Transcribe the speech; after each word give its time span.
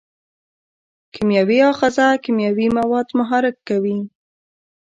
کیمیاوي 1.13 1.57
آخذه 1.71 2.05
کیمیاوي 2.23 2.67
مواد 2.77 3.07
محرک 3.19 3.55
کوي. 3.67 3.97